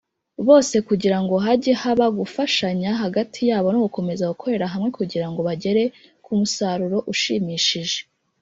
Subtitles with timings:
[0.47, 5.83] Bose kugirango hajye haba gufashanya hagati yabo no gukomeza gukorera hamwe kugira ngo bagere
[6.23, 7.99] ku musaruro ushimimishije.